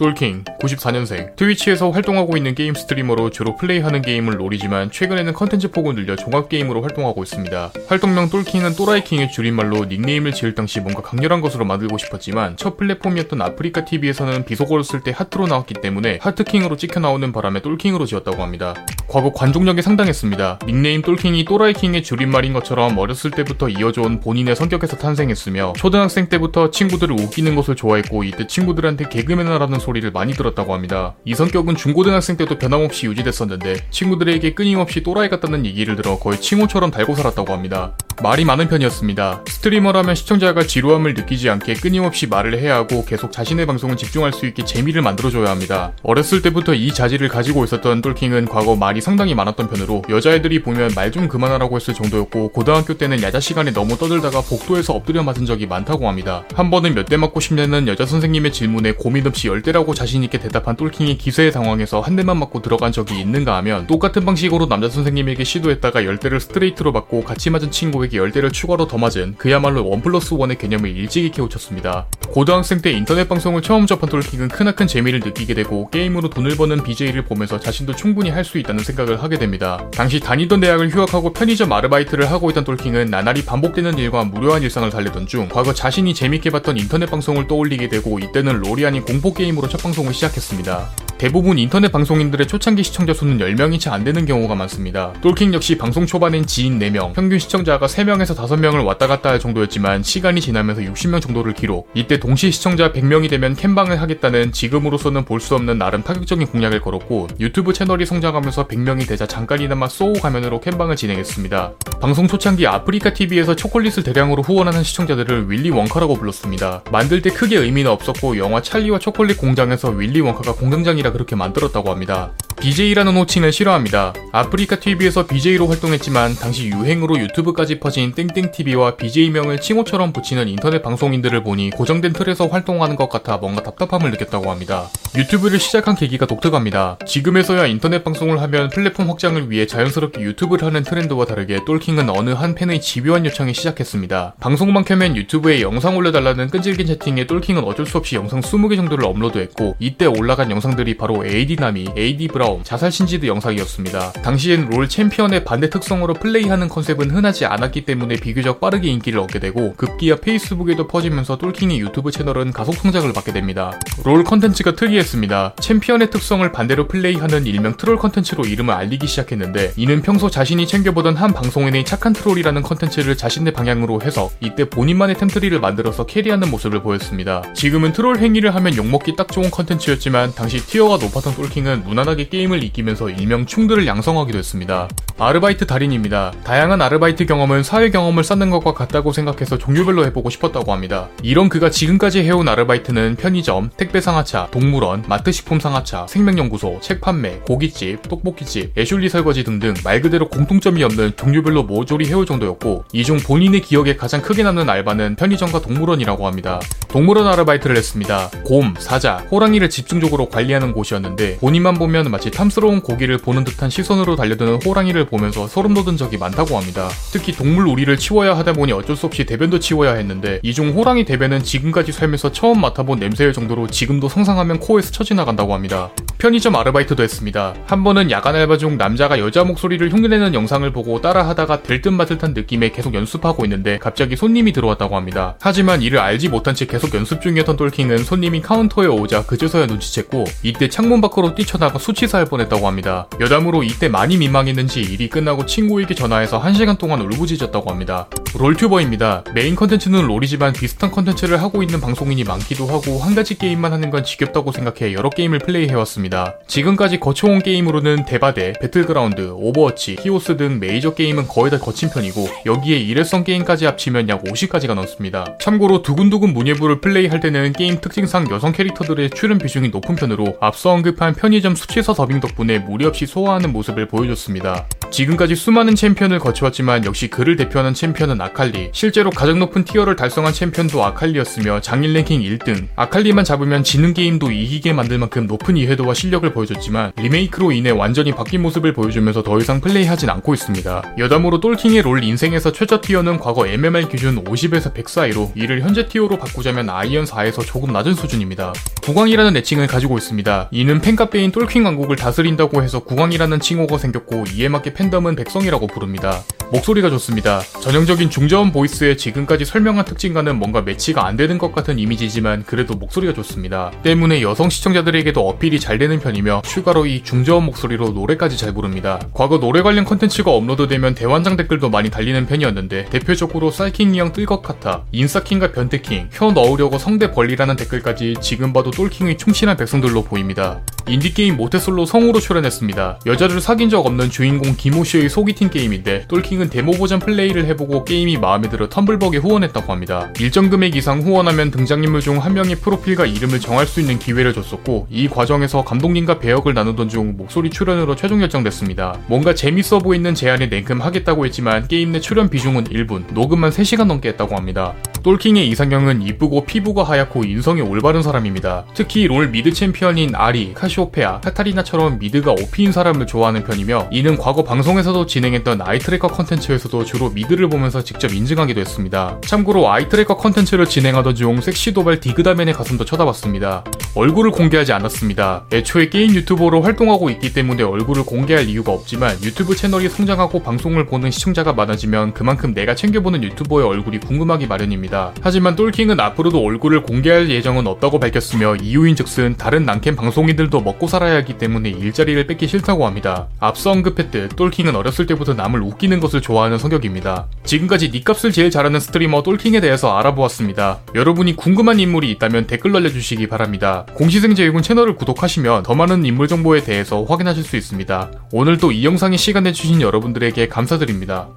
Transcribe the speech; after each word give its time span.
똘킹 0.00 0.44
94년생 0.62 1.36
트위치에서 1.36 1.90
활동하고 1.90 2.38
있는 2.38 2.54
게임 2.54 2.72
스트리머로 2.72 3.28
주로 3.28 3.54
플레이하는 3.56 4.00
게임은 4.00 4.38
롤이지만 4.38 4.90
최근에는 4.90 5.34
컨텐츠 5.34 5.72
폭을 5.72 5.94
늘려 5.94 6.16
종합 6.16 6.48
게임으로 6.48 6.80
활동하고 6.80 7.22
있습니다. 7.22 7.72
활동명 7.86 8.30
똘킹은 8.30 8.76
또라이킹의 8.76 9.30
줄임말로 9.30 9.84
닉네임을 9.84 10.32
지을 10.32 10.54
당시 10.54 10.80
뭔가 10.80 11.02
강렬한 11.02 11.42
것으로 11.42 11.66
만들고 11.66 11.98
싶었지만 11.98 12.56
첫 12.56 12.78
플랫폼이었던 12.78 13.42
아프리카 13.42 13.84
TV에서는 13.84 14.46
비속어를 14.46 14.84
쓸 14.84 15.02
때 15.02 15.12
하트로 15.14 15.46
나왔기 15.46 15.74
때문에 15.74 16.18
하트킹으로 16.22 16.78
찍혀 16.78 16.98
나오는 16.98 17.30
바람에 17.30 17.60
똘킹으로 17.60 18.06
지었다고 18.06 18.42
합니다. 18.42 18.74
과거 19.10 19.32
관종력이 19.32 19.82
상당했습니다. 19.82 20.60
닉네임 20.66 21.02
똘킹이 21.02 21.44
또라이킹의 21.44 22.04
줄임말인 22.04 22.52
것처럼 22.52 22.96
어렸을 22.96 23.32
때부터 23.32 23.68
이어져온 23.68 24.20
본인의 24.20 24.54
성격에서 24.54 24.98
탄생했으며 24.98 25.72
초등학생 25.76 26.28
때부터 26.28 26.70
친구들을 26.70 27.20
웃기는 27.20 27.56
것을 27.56 27.74
좋아했고 27.74 28.22
이때 28.22 28.46
친구들한테 28.46 29.08
개그맨이라는 29.08 29.80
소리를 29.80 30.08
많이 30.12 30.32
들었다고 30.32 30.72
합니다. 30.72 31.16
이 31.24 31.34
성격은 31.34 31.74
중고등학생 31.74 32.36
때도 32.36 32.56
변함없이 32.56 33.06
유지됐었는데 33.06 33.90
친구들에게 33.90 34.54
끊임없이 34.54 35.02
또라이 35.02 35.28
같다는 35.28 35.66
얘기를 35.66 35.96
들어 35.96 36.16
거의 36.16 36.40
칭호처럼 36.40 36.92
달고 36.92 37.16
살았다고 37.16 37.52
합니다. 37.52 37.96
말이 38.22 38.44
많은 38.44 38.68
편이었습니다. 38.68 39.44
스트리머라면 39.46 40.14
시청자가 40.14 40.64
지루함을 40.64 41.14
느끼지 41.14 41.48
않게 41.48 41.74
끊임없이 41.74 42.26
말을 42.26 42.58
해야 42.58 42.76
하고 42.76 43.04
계속 43.04 43.32
자신의 43.32 43.64
방송을 43.64 43.96
집중할 43.96 44.34
수 44.34 44.46
있게 44.46 44.64
재미를 44.64 45.00
만들어줘야 45.00 45.50
합니다. 45.50 45.92
어렸을 46.02 46.42
때부터 46.42 46.74
이 46.74 46.92
자질을 46.92 47.28
가지고 47.28 47.64
있었던 47.64 48.02
똘킹은 48.02 48.44
과거 48.44 48.76
말이 49.00 49.02
상당히 49.02 49.34
많았던 49.34 49.68
편으로 49.70 50.02
여자애들이 50.08 50.62
보면 50.62 50.92
말 50.94 51.10
좀 51.10 51.26
그만하라고 51.26 51.74
했을 51.74 51.92
정도였고 51.92 52.50
고등학교 52.50 52.94
때는 52.94 53.20
야자 53.20 53.40
시간에 53.40 53.72
너무 53.72 53.98
떠들다가 53.98 54.42
복도에서 54.42 54.92
엎드려 54.94 55.24
맞은 55.24 55.44
적이 55.44 55.66
많다고 55.66 56.06
합니다. 56.06 56.44
한 56.54 56.70
번은 56.70 56.94
몇 56.94 57.06
대 57.10 57.16
맞고 57.16 57.40
싶냐는 57.40 57.88
여자 57.88 58.06
선생님의 58.06 58.52
질문에 58.52 58.92
고민 58.92 59.26
없이 59.26 59.48
열대라고 59.48 59.92
자신있게 59.94 60.38
대답한 60.38 60.76
똘킹의 60.76 61.18
기세에 61.18 61.50
당황해서 61.50 62.00
한 62.00 62.14
대만 62.14 62.36
맞고 62.38 62.62
들어간 62.62 62.92
적이 62.92 63.18
있는가 63.18 63.56
하면 63.56 63.88
똑같은 63.88 64.24
방식으로 64.24 64.68
남자 64.68 64.88
선생님에게 64.88 65.42
시도했다가 65.42 66.04
열대를 66.04 66.38
스트레이트로 66.38 66.92
맞고 66.92 67.24
같이 67.24 67.50
맞은 67.50 67.72
친구에게 67.72 68.18
열대를 68.18 68.52
추가로 68.52 68.86
더 68.86 68.96
맞은 68.98 69.34
그야말로 69.36 69.88
원 69.88 70.00
플러스 70.02 70.34
원의 70.34 70.58
개념을 70.58 70.90
일찍이 70.96 71.30
깨우쳤습니다. 71.32 72.06
고등학생 72.28 72.80
때 72.80 72.92
인터넷 72.92 73.28
방송을 73.28 73.62
처음 73.62 73.86
접한 73.86 74.08
똘킹은 74.08 74.48
크나큰 74.48 74.86
재미를 74.86 75.18
느끼게 75.18 75.54
되고 75.54 75.90
게임으로 75.90 76.30
돈을 76.30 76.56
버는 76.56 76.84
BJ를 76.84 77.24
보면서 77.24 77.58
자신도 77.58 77.96
충분히 77.96 78.30
할 78.30 78.44
수 78.44 78.58
있다는 78.58 78.82
생각을 78.90 79.22
하게 79.22 79.38
됩니다. 79.38 79.84
당시 79.92 80.20
다니던 80.20 80.60
대학을 80.60 80.90
휴학하고 80.90 81.32
편의점 81.32 81.72
아르바이트를 81.72 82.30
하고 82.30 82.50
있던 82.50 82.64
톨킹은 82.64 83.10
나날이 83.10 83.44
반복되는 83.44 83.98
일과 83.98 84.24
무료한 84.24 84.62
일상을 84.62 84.88
달리던 84.90 85.26
중 85.26 85.48
과거 85.48 85.72
자신이 85.72 86.14
재밌게 86.14 86.50
봤던 86.50 86.76
인터넷 86.76 87.06
방송을 87.06 87.46
떠올리게 87.46 87.88
되고 87.88 88.18
이때는 88.18 88.60
롤이 88.60 88.84
아닌 88.84 89.04
공포 89.04 89.32
게임으로 89.32 89.68
첫 89.68 89.82
방송을 89.82 90.12
시작했습니다. 90.14 91.09
대부분 91.20 91.58
인터넷 91.58 91.92
방송인들의 91.92 92.46
초창기 92.46 92.82
시청자 92.82 93.12
수는 93.12 93.36
10명이 93.36 93.78
채 93.78 93.90
안 93.90 94.04
되는 94.04 94.24
경우가 94.24 94.54
많습니다. 94.54 95.12
똘킹 95.20 95.52
역시 95.52 95.76
방송 95.76 96.06
초반엔 96.06 96.46
지인 96.46 96.78
4명, 96.78 97.12
평균 97.12 97.38
시청자가 97.38 97.88
3명에서 97.88 98.34
5명을 98.34 98.86
왔다 98.86 99.06
갔다 99.06 99.28
할 99.28 99.38
정도였지만 99.38 100.02
시간이 100.02 100.40
지나면서 100.40 100.80
60명 100.80 101.20
정도를 101.20 101.52
기록. 101.52 101.90
이때 101.92 102.18
동시 102.18 102.50
시청자 102.50 102.90
100명이 102.90 103.28
되면 103.28 103.54
캠방을 103.54 104.00
하겠다는 104.00 104.52
지금으로서는 104.52 105.26
볼 105.26 105.40
수 105.40 105.54
없는 105.56 105.76
나름 105.76 106.02
파격적인 106.02 106.46
공약을 106.46 106.80
걸었고 106.80 107.28
유튜브 107.38 107.74
채널이 107.74 108.06
성장하면서 108.06 108.68
100명이 108.68 109.06
되자 109.06 109.26
잠깐이나마 109.26 109.88
쏘우 109.88 110.14
가면으로 110.14 110.60
캠방을 110.60 110.96
진행했습니다. 110.96 111.72
방송 112.00 112.28
초창기 112.28 112.66
아프리카 112.66 113.12
TV에서 113.12 113.56
초콜릿을 113.56 114.04
대량으로 114.04 114.42
후원하는 114.42 114.82
시청자들을 114.82 115.50
윌리 115.50 115.68
웡카라고 115.68 116.14
불렀습니다. 116.14 116.82
만들 116.90 117.20
때 117.20 117.28
크게 117.28 117.58
의미는 117.58 117.90
없었고 117.90 118.38
영화 118.38 118.62
찰리와 118.62 118.98
초콜릿 118.98 119.36
공장에서 119.36 119.90
윌리 119.90 120.20
웡카가 120.22 120.54
공장장이라 120.54 121.09
그렇게 121.12 121.36
만들었다고 121.36 121.90
합니다. 121.90 122.32
BJ라는 122.60 123.16
호칭을 123.16 123.52
싫어합니다. 123.52 124.12
아프리카 124.32 124.78
TV에서 124.78 125.26
BJ로 125.26 125.66
활동했지만 125.66 126.34
당시 126.34 126.66
유행으로 126.66 127.18
유튜브까지 127.18 127.80
퍼진 127.80 128.12
땡땡TV와 128.12 128.96
BJ명을 128.96 129.62
칭호처럼 129.62 130.12
붙이는 130.12 130.46
인터넷 130.46 130.82
방송인들을 130.82 131.42
보니 131.42 131.70
고정된 131.70 132.12
틀에서 132.12 132.48
활동하는 132.48 132.96
것 132.96 133.08
같아 133.08 133.38
뭔가 133.38 133.62
답답함을 133.62 134.10
느꼈다고 134.10 134.50
합니다. 134.50 134.90
유튜브를 135.16 135.58
시작한 135.58 135.96
계기가 135.96 136.26
독특합니다. 136.26 136.98
지금에서야 137.06 137.64
인터넷 137.64 138.04
방송을 138.04 138.42
하면 138.42 138.68
플랫폼 138.68 139.08
확장을 139.08 139.50
위해 139.50 139.66
자연스럽게 139.66 140.20
유튜브를 140.20 140.66
하는 140.66 140.82
트렌드와 140.82 141.24
다르게 141.24 141.60
똘킹은 141.66 142.10
어느 142.10 142.30
한 142.30 142.54
팬의 142.54 142.82
집요한 142.82 143.24
요청에 143.24 143.54
시작했습니다. 143.54 144.34
방송만 144.38 144.84
켜면 144.84 145.16
유튜브에 145.16 145.62
영상 145.62 145.96
올려달라는 145.96 146.50
끈질긴 146.50 146.86
채팅에 146.88 147.26
똘킹은 147.26 147.64
어쩔 147.64 147.86
수 147.86 147.96
없이 147.96 148.16
영상 148.16 148.40
20개 148.40 148.76
정도를 148.76 149.06
업로드했고 149.06 149.76
이때 149.78 150.04
올라간 150.04 150.50
영상들이 150.50 150.98
바로 150.98 151.24
AD나미, 151.24 151.88
AD 151.96 152.28
브라 152.28 152.49
운, 152.52 152.64
자살 152.64 152.92
신지드 152.92 153.26
영상이었습니다. 153.26 154.12
당시엔 154.12 154.70
롤 154.70 154.88
챔피언의 154.88 155.44
반대 155.44 155.70
특성으로 155.70 156.14
플레이하는 156.14 156.68
컨셉은 156.68 157.10
흔하지 157.10 157.46
않았기 157.46 157.84
때문에 157.84 158.16
비교적 158.16 158.60
빠르게 158.60 158.88
인기를 158.88 159.20
얻게 159.20 159.38
되고 159.38 159.74
급기야 159.74 160.16
페이스북에도 160.16 160.86
퍼지면서 160.86 161.38
똘킹의 161.38 161.80
유튜브 161.80 162.10
채널은 162.10 162.52
가속 162.52 162.74
성장을 162.76 163.12
받게 163.12 163.32
됩니다. 163.32 163.78
롤 164.04 164.24
컨텐츠가 164.24 164.74
특이했습니다. 164.76 165.54
챔피언의 165.60 166.10
특성을 166.10 166.50
반대로 166.52 166.86
플레이하는 166.88 167.46
일명 167.46 167.76
트롤 167.76 167.96
컨텐츠로 167.96 168.44
이름을 168.44 168.74
알리기 168.74 169.06
시작했는데 169.06 169.72
이는 169.76 170.02
평소 170.02 170.30
자신이 170.30 170.66
챙겨보던 170.66 171.16
한 171.16 171.32
방송인의 171.32 171.84
착한 171.84 172.12
트롤이라는 172.12 172.62
컨텐츠를 172.62 173.16
자신의 173.16 173.52
방향으로 173.52 174.02
해서 174.02 174.30
이때 174.40 174.68
본인만의 174.68 175.16
템트리를 175.16 175.58
만들어서 175.60 176.06
carry하는 176.06 176.50
모습을 176.50 176.82
보였습니다. 176.82 177.42
지금은 177.54 177.92
트롤 177.92 178.18
행위를 178.18 178.54
하면 178.54 178.76
욕먹기 178.76 179.16
딱 179.16 179.30
좋은 179.30 179.50
컨텐츠였지만 179.50 180.34
당시 180.34 180.58
tier가 180.58 180.96
높았던 181.04 181.34
똘킹은 181.34 181.84
무난하게 181.84 182.28
게임을 182.40 182.64
이기면서 182.64 183.10
일명 183.10 183.44
충들을 183.44 183.86
양성하기도 183.86 184.38
했습니다. 184.38 184.88
아르바이트 185.22 185.66
달인입니다. 185.66 186.32
다양한 186.44 186.80
아르바이트 186.80 187.26
경험은 187.26 187.62
사회 187.62 187.90
경험을 187.90 188.24
쌓는 188.24 188.48
것과 188.48 188.72
같다고 188.72 189.12
생각해서 189.12 189.58
종류별로 189.58 190.06
해보고 190.06 190.30
싶었다고 190.30 190.72
합니다. 190.72 191.10
이런 191.22 191.50
그가 191.50 191.68
지금까지 191.68 192.22
해온 192.22 192.48
아르바이트는 192.48 193.16
편의점, 193.16 193.68
택배 193.76 194.00
상하차, 194.00 194.48
동물원, 194.50 195.04
마트 195.08 195.30
식품 195.30 195.60
상하차, 195.60 196.06
생명연구소, 196.08 196.78
책 196.80 197.02
판매, 197.02 197.38
고깃집, 197.46 198.08
떡볶이집, 198.08 198.72
애슐리 198.78 199.10
설거지 199.10 199.44
등등 199.44 199.74
말 199.84 200.00
그대로 200.00 200.26
공통점이 200.26 200.82
없는 200.84 201.12
종류별로 201.16 201.64
모조리 201.64 202.06
해올 202.08 202.24
정도였고 202.24 202.84
이 202.94 203.04
중 203.10 203.18
본인의 203.18 203.60
기억에 203.62 203.96
가장 203.96 204.22
크게 204.22 204.42
남는 204.44 204.70
알바는 204.70 205.16
편의점과 205.16 205.60
동물원이라고 205.60 206.26
합니다. 206.28 206.60
동물원 206.88 207.26
아르바이트를 207.26 207.76
했습니다. 207.76 208.30
곰, 208.44 208.74
사자, 208.78 209.16
호랑이를 209.30 209.68
집중적으로 209.68 210.28
관리하는 210.30 210.72
곳이었는데 210.72 211.38
본인만 211.38 211.74
보면 211.74 212.10
마치 212.10 212.30
탐스러운 212.30 212.80
고기를 212.80 213.18
보는 213.18 213.44
듯한 213.44 213.68
시선으로 213.68 214.16
달려드는 214.16 214.62
호랑이를 214.64 215.09
보면서 215.10 215.48
소름 215.48 215.74
돋은 215.74 215.96
적이 215.96 216.18
많다고 216.18 216.56
합니다. 216.56 216.88
특히 217.12 217.32
동물 217.32 217.66
우리를 217.66 217.94
치워야 217.96 218.36
하다 218.38 218.52
보니 218.52 218.72
어쩔 218.72 218.94
수 218.96 219.06
없이 219.06 219.24
대변도 219.24 219.58
치워야 219.58 219.94
했는데 219.94 220.38
이중 220.42 220.70
호랑이 220.70 221.04
대변은 221.04 221.42
지금까지 221.42 221.90
살면서 221.92 222.32
처음 222.32 222.60
맡아본 222.60 223.00
냄새일 223.00 223.32
정도로 223.32 223.66
지금도 223.66 224.08
상상하면 224.08 224.60
코에 224.60 224.82
스쳐 224.82 225.02
지나간다고 225.04 225.52
합니다. 225.52 225.90
편의점 226.18 226.54
아르바이트도 226.54 227.02
했습니다. 227.02 227.54
한 227.66 227.82
번은 227.82 228.10
야간 228.10 228.36
알바 228.36 228.58
중 228.58 228.76
남자가 228.76 229.18
여자 229.18 229.42
목소리를 229.42 229.90
흉내내는 229.90 230.34
영상을 230.34 230.70
보고 230.72 231.00
따라하다가 231.00 231.62
될 231.62 231.80
듯 231.80 231.88
맞을 231.90 232.18
듯한 232.20 232.34
느낌에 232.34 232.70
계속 232.70 232.92
연습하고 232.94 233.44
있는데 233.46 233.78
갑자기 233.78 234.14
손님이 234.16 234.52
들어왔다고 234.52 234.96
합니다. 234.96 235.36
하지만 235.40 235.80
이를 235.80 235.98
알지 235.98 236.28
못한 236.28 236.54
채 236.54 236.66
계속 236.66 236.94
연습 236.94 237.22
중이었던 237.22 237.56
똘킹은 237.56 238.04
손님이 238.04 238.42
카운터에 238.42 238.86
오자 238.86 239.24
그제서야 239.24 239.66
눈치챘고 239.66 240.28
이때 240.42 240.68
창문 240.68 241.00
밖으로 241.00 241.34
뛰쳐나가 241.34 241.78
수치사할 241.78 242.26
뻔했다고 242.26 242.66
합니다. 242.66 243.08
여담으로 243.18 243.62
이때 243.62 243.88
많이 243.88 244.18
민망했는지 244.18 244.80
일이 245.00 245.08
끝나고 245.08 245.46
친구에게 245.46 245.94
전화해서 245.94 246.42
1시간 246.42 246.76
동안 246.76 247.00
울부짖었다고 247.00 247.70
합니다. 247.70 248.06
롤튜버입니다. 248.38 249.24
메인 249.34 249.56
컨텐츠는 249.56 250.06
롤이지만 250.06 250.52
비슷한 250.52 250.90
컨텐츠를 250.90 251.40
하고 251.40 251.62
있는 251.62 251.80
방송인이 251.80 252.22
많기도 252.24 252.66
하고 252.66 252.98
한 252.98 253.14
가지 253.14 253.38
게임만 253.38 253.72
하는 253.72 253.88
건 253.88 254.04
지겹다고 254.04 254.52
생각해 254.52 254.92
여러 254.92 255.08
게임을 255.08 255.38
플레이해왔습니다. 255.38 256.34
지금까지 256.46 257.00
거쳐온 257.00 257.40
게임으로는 257.40 258.04
대바대, 258.04 258.52
배틀그라운드, 258.60 259.32
오버워치, 259.34 259.96
히오스 260.00 260.36
등 260.36 260.60
메이저 260.60 260.92
게임은 260.92 261.28
거의 261.28 261.50
다 261.50 261.58
거친 261.58 261.88
편이고 261.88 262.28
여기에 262.44 262.76
일회성 262.76 263.24
게임까지 263.24 263.64
합치면 263.64 264.10
약 264.10 264.22
50가지가 264.24 264.74
넘습니다. 264.74 265.38
참고로 265.40 265.80
두근두근 265.80 266.34
문예부를 266.34 266.82
플레이할 266.82 267.20
때는 267.20 267.54
게임 267.54 267.80
특징상 267.80 268.30
여성 268.30 268.52
캐릭터들의 268.52 269.08
출연 269.10 269.38
비중이 269.38 269.70
높은 269.70 269.96
편으로 269.96 270.36
앞서 270.40 270.70
언급한 270.72 271.14
편의점 271.14 271.54
수치사 271.54 271.94
더빙 271.94 272.20
덕분에 272.20 272.58
무리 272.58 272.84
없이 272.84 273.06
소화하는 273.06 273.50
모습을 273.50 273.88
보여줬습니다. 273.88 274.66
지금까지 274.90 275.36
수많은 275.36 275.76
챔피언을 275.76 276.18
거쳐왔지만 276.18 276.84
역시 276.84 277.08
그를 277.08 277.36
대표하는 277.36 277.74
챔피언은 277.74 278.20
아칼리. 278.20 278.70
실제로 278.72 279.10
가장 279.10 279.38
높은 279.38 279.64
tier를 279.64 279.94
달성한 279.96 280.32
챔피언도 280.32 280.84
아칼리였으며 280.84 281.60
장인 281.60 281.92
랭킹 281.94 282.20
1등. 282.20 282.66
아칼리만 282.74 283.24
잡으면 283.24 283.62
지는 283.62 283.94
게임도 283.94 284.32
이기게 284.32 284.72
만들 284.72 284.98
만큼 284.98 285.26
높은 285.26 285.56
이해도와 285.56 285.94
실력을 285.94 286.30
보여줬지만 286.32 286.92
리메이크로 286.96 287.52
인해 287.52 287.70
완전히 287.70 288.12
바뀐 288.12 288.42
모습을 288.42 288.72
보여주면서 288.72 289.22
더 289.22 289.38
이상 289.38 289.60
플레이하진 289.60 290.10
않고 290.10 290.34
있습니다. 290.34 290.94
여담으로 290.98 291.40
똘킹의 291.40 291.82
롤 291.82 292.02
인생에서 292.02 292.52
최저 292.52 292.80
tier는 292.80 293.18
과거 293.18 293.46
MMR 293.46 293.88
기준 293.88 294.24
50에서 294.24 294.74
100 294.74 294.88
사이로 294.88 295.32
이를 295.36 295.62
현재 295.62 295.86
tier로 295.86 296.18
바꾸자면 296.18 296.68
아이언 296.68 297.04
4에서 297.04 297.46
조금 297.46 297.72
낮은 297.72 297.94
수준입니다. 297.94 298.52
국왕이라는 298.82 299.36
애칭을 299.36 299.68
가지고 299.68 299.98
있습니다. 299.98 300.48
이는 300.50 300.80
팬카페인 300.80 301.30
똘킹 301.30 301.64
왕국을 301.64 301.96
다스린다고 301.96 302.62
해서 302.62 302.80
국왕이라는 302.80 303.38
칭호가 303.38 303.78
생겼고 303.78 304.24
이에 304.34 304.48
맞게 304.48 304.74
팬덤은 304.80 305.14
백성이라고 305.14 305.66
부릅니다. 305.66 306.22
목소리가 306.52 306.88
좋습니다. 306.90 307.40
전형적인 307.60 308.08
중저음 308.08 308.50
voice의 308.50 308.96
지금까지 308.96 309.44
설명한 309.44 309.84
특징과는 309.84 310.36
뭔가 310.36 310.62
매치가 310.62 311.06
안 311.06 311.16
되는 311.16 311.36
것 311.36 311.54
같은 311.54 311.78
이미지지만 311.78 312.44
그래도 312.44 312.74
목소리가 312.74 313.12
좋습니다. 313.12 313.70
때문에 313.82 314.22
여성 314.22 314.48
시청자들에게도 314.48 315.28
어필이 315.28 315.60
잘 315.60 315.78
되는 315.78 316.00
편이며 316.00 316.42
추가로 316.44 316.86
이 316.86 317.04
중저음 317.04 317.44
목소리로 317.44 317.90
노래까지 317.90 318.38
잘 318.38 318.54
부릅니다. 318.54 318.98
과거 319.12 319.38
노래 319.38 319.60
관련 319.60 319.84
컨텐츠가 319.84 320.30
업로드되면 320.30 320.94
대환장 320.94 321.36
댓글도 321.36 321.68
많이 321.68 321.90
달리는 321.90 322.26
편이었는데 322.26 322.86
대표적으로 322.86 323.50
쌀킹이 323.50 324.00
형 324.00 324.12
뜰것 324.12 324.42
같아 324.42 324.84
인싸킹과 324.92 325.52
변태킹, 325.52 326.08
혀 326.10 326.32
넣으려고 326.32 326.78
성대 326.78 327.12
벌리라는 327.12 327.56
댓글까지 327.56 328.14
지금 328.22 328.52
봐도 328.52 328.70
똘킹의 328.70 329.18
충실한 329.18 329.58
백성들로 329.58 330.04
보입니다. 330.04 330.62
인디게임 330.88 331.36
모태솔로 331.36 331.84
성우로 331.84 332.18
출연했습니다. 332.18 333.00
여자를 333.06 333.40
사귄 333.40 333.68
적 333.68 333.86
없는 333.86 334.10
주인공 334.10 334.56
김 334.56 334.69
호시의 334.74 335.08
소개팅 335.08 335.50
게임인데 335.50 336.06
똘킹은 336.06 336.50
데모 336.50 336.72
버전 336.72 337.00
플레이를 337.00 337.46
해보고 337.46 337.84
게임이 337.84 338.18
마음에 338.18 338.48
들어 338.48 338.68
텀블벅에 338.68 339.20
후원했다고 339.20 339.72
합니다. 339.72 340.12
일정 340.20 340.48
금액 340.48 340.76
이상 340.76 341.00
후원하면 341.02 341.50
등장인물 341.50 342.00
중 342.00 342.20
한 342.20 342.34
명의 342.34 342.54
프로필과 342.54 343.06
이름을 343.06 343.40
정할 343.40 343.66
수 343.66 343.80
있는 343.80 343.98
기회를 343.98 344.32
줬었고 344.34 344.86
이 344.90 345.08
과정에서 345.08 345.64
감독님과 345.64 346.18
배역을 346.18 346.54
나누던 346.54 346.88
중 346.88 347.16
목소리 347.16 347.50
출연으로 347.50 347.96
최종 347.96 348.18
결정됐습니다. 348.20 348.98
뭔가 349.06 349.34
재밌어 349.34 349.78
보이는 349.78 350.14
제안에 350.14 350.46
냉큼 350.46 350.80
하겠다고 350.80 351.24
했지만 351.26 351.66
게임 351.68 351.92
내 351.92 352.00
출연 352.00 352.28
비중은 352.28 352.64
1분, 352.64 353.12
녹음만 353.12 353.50
3시간 353.50 353.86
넘게 353.86 354.10
했다고 354.10 354.36
합니다. 354.36 354.74
똘킹의 355.02 355.48
이상형은 355.48 356.02
이쁘고 356.02 356.44
피부가 356.44 356.82
하얗고 356.82 357.24
인성이 357.24 357.62
올바른 357.62 358.02
사람입니다. 358.02 358.66
특히 358.74 359.06
롤 359.06 359.30
mid 359.30 359.52
챔피언인 359.52 360.14
아리, 360.14 360.52
카시오페아, 360.52 361.20
카타리나처럼 361.20 361.98
mid가 361.98 362.32
OP인 362.32 362.72
사람을 362.72 363.06
좋아하는 363.06 363.44
편이며 363.44 363.88
이는 363.92 364.16
과거 364.18 364.44
방송에서도 364.44 365.06
진행했던 365.06 365.62
eye 365.62 365.76
tracker 365.76 366.08
컨텐츠에서도 366.08 366.84
주로 366.84 367.10
mid를 367.10 367.48
보면서 367.48 367.82
직접 367.82 368.12
인증하기도 368.12 368.60
했습니다. 368.60 369.18
참고로 369.26 369.70
eye 369.70 369.84
tracker 369.84 370.16
컨텐츠를 370.16 370.66
진행하던 370.66 371.14
중 371.14 371.40
섹시 371.40 371.72
도발 371.72 372.00
디그다맨의 372.00 372.54
가슴도 372.54 372.84
쳐다봤습니다. 372.84 373.64
얼굴을 373.94 374.30
공개하지 374.30 374.72
않았습니다. 374.72 375.44
애초에 375.52 375.88
게임 375.88 376.14
유튜버로 376.14 376.62
활동하고 376.62 377.10
있기 377.10 377.32
때문에 377.32 377.62
얼굴을 377.62 378.04
공개할 378.04 378.48
이유가 378.48 378.72
없지만 378.72 379.16
유튜브 379.22 379.56
채널이 379.56 379.88
성장하고 379.88 380.42
방송을 380.42 380.86
보는 380.86 381.10
시청자가 381.10 381.52
많아지면 381.52 382.14
그만큼 382.14 382.54
내가 382.54 382.74
챙겨보는 382.74 383.22
유튜버의 383.24 383.66
얼굴이 383.66 383.98
궁금하기 384.00 384.46
마련입니다. 384.46 385.12
하지만 385.20 385.56
똘킹은 385.56 385.98
앞으로도 385.98 386.40
얼굴을 386.40 386.82
공개할 386.82 387.30
예정은 387.30 387.66
없다고 387.66 387.98
밝혔으며 387.98 388.56
이유인 388.56 388.94
즉슨 388.94 389.36
다른 389.36 389.66
남캠 389.66 389.96
방송인들도 389.96 390.60
먹고 390.60 390.86
살아야 390.86 391.16
하기 391.16 391.38
때문에 391.38 391.70
일자리를 391.70 392.26
뺏기 392.26 392.46
싫다고 392.46 392.86
합니다. 392.86 393.26
앞서 393.40 393.72
언급했듯 393.72 394.36
똘킹은 394.36 394.76
어렸을 394.76 395.06
때부터 395.06 395.34
남을 395.34 395.62
웃기는 395.62 395.98
것을 395.98 396.20
좋아하는 396.20 396.58
성격입니다. 396.58 397.26
지금까지 397.44 397.90
닉값을 397.90 398.30
제일 398.30 398.50
잘하는 398.50 398.78
스트리머 398.78 399.22
똘킹에 399.22 399.60
대해서 399.60 399.96
알아보았습니다. 399.98 400.78
여러분이 400.94 401.34
궁금한 401.34 401.80
인물이 401.80 402.10
있다면 402.12 402.46
댓글 402.46 402.70
날려주시기 402.72 403.26
바랍 403.26 403.50
공시생제육은 403.94 404.62
채널을 404.62 404.94
구독하시면 404.96 405.62
더 405.62 405.74
많은 405.74 406.04
인물 406.04 406.28
정보에 406.28 406.62
대해서 406.62 407.02
확인하실 407.02 407.42
수 407.42 407.56
있습니다. 407.56 408.10
오늘도 408.32 408.72
이 408.72 408.84
영상에 408.84 409.16
시간 409.16 409.44
내주신 409.44 409.80
여러분들에게 409.80 410.48
감사드립니다. 410.48 411.30